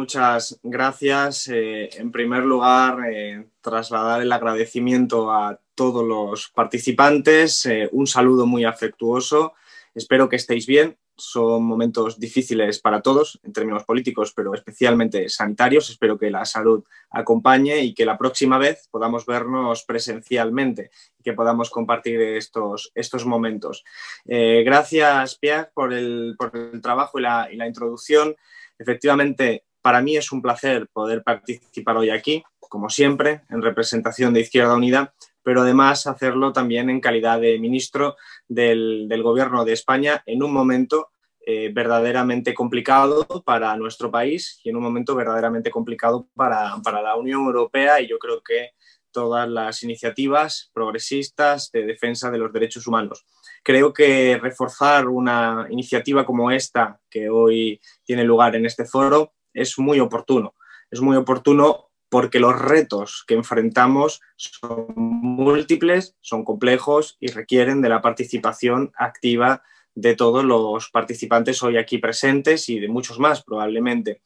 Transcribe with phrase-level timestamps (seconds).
[0.00, 1.46] muchas gracias.
[1.48, 8.46] Eh, en primer lugar, eh, trasladar el agradecimiento a todos los participantes, eh, un saludo
[8.46, 9.52] muy afectuoso.
[9.94, 10.96] Espero que estéis bien.
[11.16, 15.90] Son momentos difíciles para todos en términos políticos, pero especialmente sanitarios.
[15.90, 21.34] Espero que la salud acompañe y que la próxima vez podamos vernos presencialmente y que
[21.34, 23.84] podamos compartir estos, estos momentos.
[24.24, 28.34] gracias, Pierre, por el, por el trabajo y la, y la introducción.
[28.78, 34.40] Efectivamente, para mí es un placer poder participar hoy aquí, como siempre, en representación de
[34.40, 38.16] Izquierda Unida, pero además hacerlo también en calidad de ministro
[38.48, 41.10] del, Gobierno de España en un momento
[41.46, 47.16] eh, verdaderamente complicado para nuestro país y en un momento verdaderamente complicado para, para la
[47.16, 48.70] Unión Europea y yo creo que
[49.10, 53.24] todas las iniciativas progresistas de defensa de los derechos humanos.
[53.62, 59.78] Creo que reforzar una iniciativa como esta, que hoy tiene lugar en este foro, es
[59.78, 60.54] muy oportuno.
[60.90, 67.88] Es muy oportuno porque los retos que enfrentamos son múltiples, son complejos y requieren de
[67.88, 69.62] la participación activa
[69.94, 74.22] de todos los participantes hoy aquí presentes y de muchos más probablemente.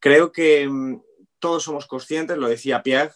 [0.00, 1.02] Creo que mm,
[1.38, 3.12] todos somos conscientes, lo decía Pierre,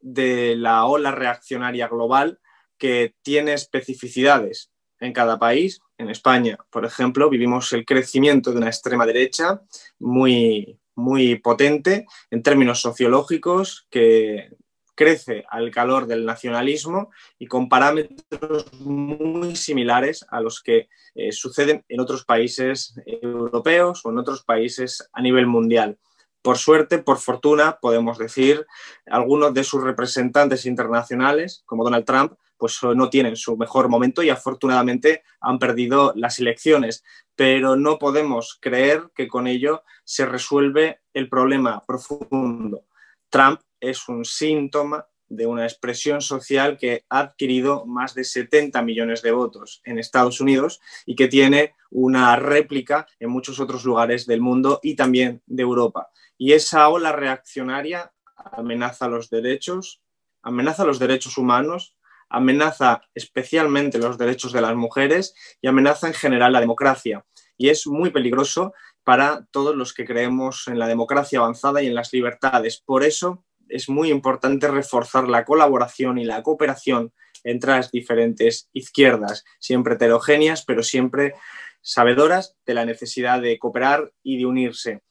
[0.00, 2.40] de la ola reaccionaria global
[2.78, 5.80] que tiene especificidades en cada país.
[5.98, 9.62] En España, por ejemplo, vivimos el crecimiento de una extrema derecha
[10.00, 14.50] muy, muy potente en términos sociológicos que
[14.94, 21.84] crece al calor del nacionalismo y con parámetros muy similares a los que eh, suceden
[21.88, 25.98] en otros países europeos o en otros países a nivel mundial.
[26.42, 28.66] Por suerte, por fortuna, podemos decir,
[29.06, 32.32] algunos de sus representantes internacionales, como Donald Trump,
[32.62, 37.02] pues no tienen su mejor momento y afortunadamente han perdido las elecciones.
[37.34, 42.84] Pero no podemos creer que con ello se resuelve el problema profundo.
[43.30, 49.22] Trump es un síntoma de una expresión social que ha adquirido más de 70 millones
[49.22, 54.40] de votos en Estados Unidos y que tiene una réplica en muchos otros lugares del
[54.40, 56.10] mundo y también de Europa.
[56.38, 60.00] Y esa ola reaccionaria amenaza los derechos,
[60.42, 61.96] amenaza los derechos humanos,
[62.32, 67.24] amenaza especialmente los derechos de las mujeres y amenaza en general la democracia.
[67.56, 68.72] Y es muy peligroso
[69.04, 72.82] para todos los que creemos en la democracia avanzada y en las libertades.
[72.84, 77.12] Por eso es muy importante reforzar la colaboración y la cooperación
[77.44, 81.34] entre las diferentes izquierdas, siempre heterogéneas, pero siempre
[81.80, 85.02] sabedoras de la necesidad de cooperar y de unirse.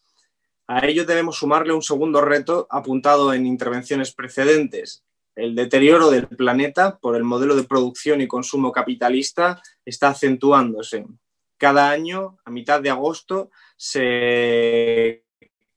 [0.68, 5.03] A ello debemos sumarle un segundo reto apuntado en intervenciones precedentes,
[5.41, 11.06] el deterioro del planeta por el modelo de producción y consumo capitalista está acentuándose.
[11.57, 15.25] Cada año, a mitad de agosto, se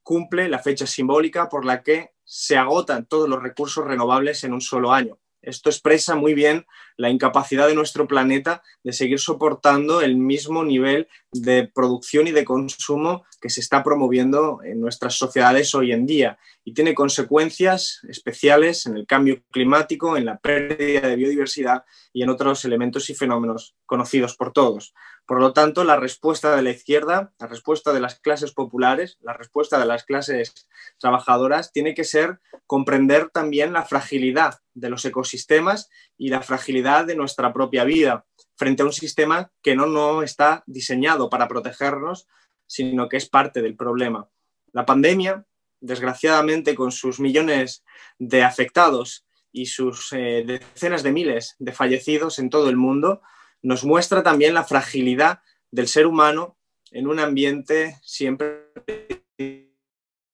[0.03, 4.61] cumple la fecha simbólica por la que se agotan todos los recursos renovables en un
[4.61, 5.19] solo año.
[5.47, 6.67] Esto expresa muy bien
[6.97, 12.45] la incapacidad de nuestro planeta de seguir soportando el mismo nivel de producción y de
[12.45, 18.87] consumo que se está promoviendo en nuestras sociedades hoy en día y tiene consecuencias especiales
[18.87, 23.77] en el cambio climático, en la pérdida de biodiversidad y en otros elementos y fenómenos
[23.87, 24.95] conocidos por todos.
[25.27, 29.33] Por lo tanto, la respuesta de la izquierda, la respuesta de las clases populares, la
[29.33, 30.69] respuesta de las clases
[30.99, 37.17] trabajadoras tiene que ser comprender también la fragilidad de los ecosistemas y la fragilidad de
[37.17, 38.27] nuestra propia vida
[38.57, 42.29] frente a un sistema que no, no está diseñado para protegernos,
[42.67, 44.29] sino que es parte del problema.
[44.73, 45.47] La pandemia,
[45.81, 47.85] desgraciadamente, con sus millones
[48.19, 53.23] de afectados y sus eh, decenas de miles de fallecidos en todo el mundo,
[53.65, 56.59] nos muestra también la fragilidad del ser humano
[56.93, 58.69] en un ambiente siempre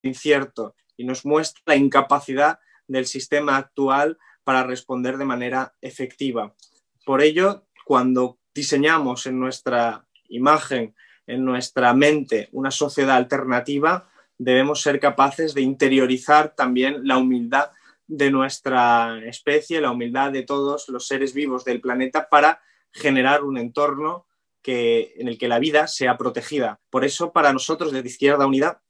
[0.02, 2.58] incierto y nos muestra la incapacidad
[2.88, 6.54] del sistema actual para responder de manera efectiva.
[7.06, 14.98] Por ello, cuando diseñamos en nuestra imagen, en nuestra mente, una sociedad alternativa, debemos ser
[14.98, 17.70] capaces de interiorizar también la humildad
[18.08, 22.60] de nuestra especie, la humildad de todos los seres vivos del planeta para
[22.92, 24.26] generar un entorno
[24.72, 26.80] en el que la vida sea protegida.
[26.90, 28.82] Por eso, para nosotros desde Izquierda Unida,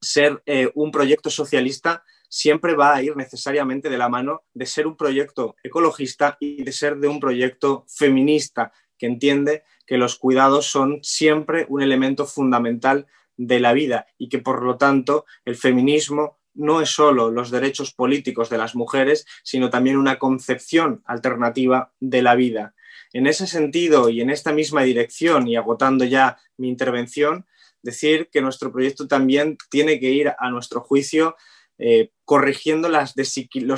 [0.00, 4.86] ser eh, un proyecto socialista siempre va a ir necesariamente de la mano de ser
[4.86, 10.66] un proyecto ecologista y de ser de un proyecto feminista que entiende que los cuidados
[10.66, 13.06] son siempre un elemento fundamental
[13.36, 17.92] de la vida y que por lo tanto el feminismo no es solo los derechos
[17.92, 22.74] políticos de las mujeres, sino también una concepción alternativa de la vida.
[23.12, 27.46] En ese sentido y en esta misma dirección, y agotando ya mi intervención,
[27.82, 31.36] decir que nuestro proyecto también tiene que ir, a nuestro juicio,
[31.82, 33.14] eh, corrigiendo los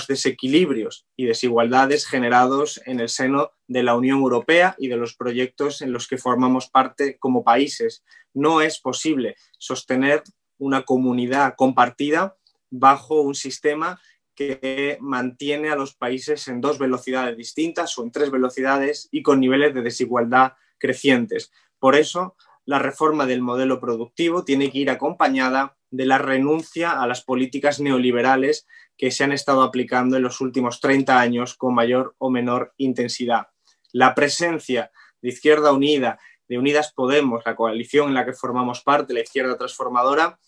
[0.08, 5.82] desequilibrios y desigualdades generados en el seno de la Unión Europea y de los proyectos
[5.82, 8.02] en los que formamos parte como países.
[8.34, 10.24] No es posible sostener
[10.58, 12.36] una comunidad compartida
[12.70, 14.00] bajo un sistema
[14.34, 19.40] que mantiene a los países en dos velocidades distintas o en tres velocidades y con
[19.40, 21.52] niveles de desigualdad crecientes.
[21.78, 27.06] Por eso, la reforma del modelo productivo tiene que ir acompañada de la renuncia a
[27.06, 32.14] las políticas neoliberales que se han estado aplicando en los últimos 30 años con mayor
[32.18, 33.48] o menor intensidad.
[33.92, 34.90] La presencia
[35.20, 36.18] de Izquierda Unida,
[36.48, 40.38] de Unidas Podemos, la coalición en la que formamos parte, la izquierda transformadora,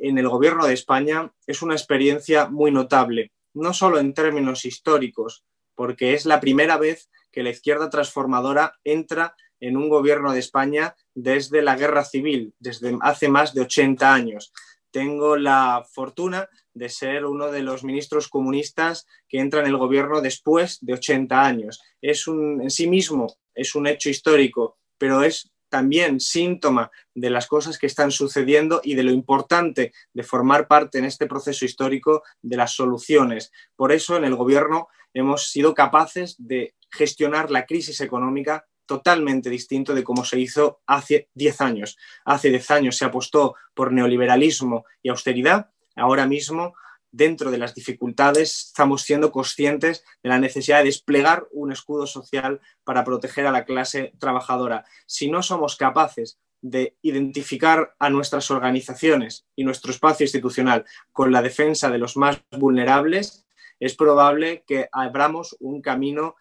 [0.00, 5.44] en el gobierno de España es una experiencia muy notable, no solo en términos históricos,
[5.74, 10.94] porque es la primera vez que la izquierda transformadora entra en un gobierno de España
[11.14, 14.52] desde la guerra civil, desde hace más de 80 años.
[14.90, 20.20] Tengo la fortuna de ser uno de los ministros comunistas que entra en el gobierno
[20.20, 21.80] después de 80 años.
[22.00, 27.46] Es un, en sí mismo es un hecho histórico, pero es también síntoma de las
[27.46, 32.22] cosas que están sucediendo y de lo importante de formar parte en este proceso histórico
[32.42, 33.52] de las soluciones.
[33.76, 39.94] Por eso en el Gobierno hemos sido capaces de gestionar la crisis económica totalmente distinto
[39.94, 41.98] de cómo se hizo hace 10 años.
[42.24, 45.70] Hace 10 años se apostó por neoliberalismo y austeridad.
[45.94, 46.74] Ahora mismo
[47.10, 52.60] dentro de las dificultades, estamos siendo conscientes de la necesidad de desplegar un escudo social
[52.84, 54.84] para proteger a la clase trabajadora.
[55.06, 61.42] Si no somos capaces de identificar a nuestras organizaciones y nuestro espacio institucional con la
[61.42, 63.46] defensa de los más vulnerables,
[63.80, 66.34] es probable que abramos un camino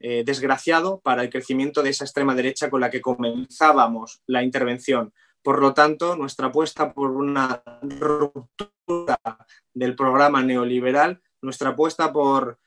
[0.00, 5.12] eh, desgraciado para el crecimiento de esa extrema derecha con la que comenzábamos la intervención.
[5.42, 9.18] Por lo tanto, nuestra apuesta por una ruptura
[9.72, 12.58] del programa neoliberal, nuestra apuesta por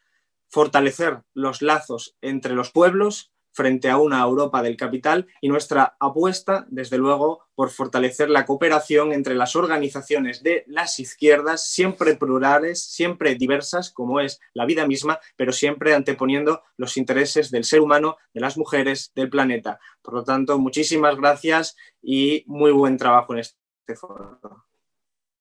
[0.50, 6.66] fortalecer los lazos entre los pueblos frente a una Europa del capital y nuestra apuesta,
[6.70, 13.36] desde luego, por fortalecer la cooperación entre las organizaciones de las izquierdas, siempre plurales, siempre
[13.36, 18.42] diversas, como es la vida misma, pero siempre anteponiendo los intereses del ser humano, de
[18.42, 19.80] las mujeres, del planeta.
[20.02, 24.40] Por lo tanto, muchísimas gracias y muy buen trabajo en este foro.